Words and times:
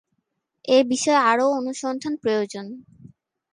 এই 0.65 0.83
বিষয়ে 0.83 1.21
আরো 1.23 1.45
অনুসন্ধান 1.51 2.13
প্রয়োজন। 2.17 2.65